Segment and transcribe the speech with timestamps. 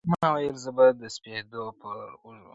[0.11, 2.49] ماویل زه به د سپېدو پر اوږو٫